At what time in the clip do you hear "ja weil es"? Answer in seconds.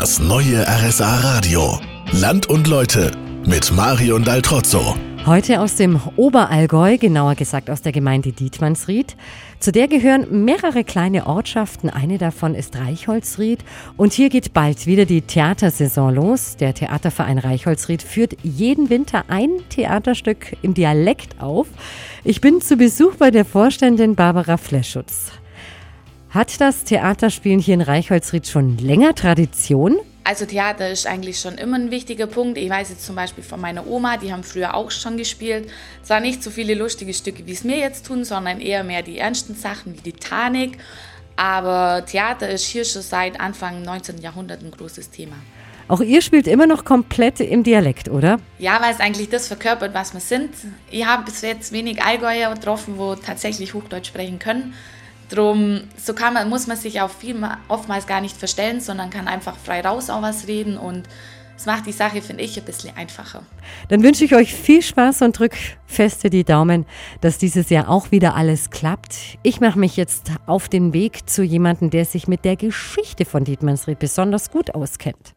48.58-49.00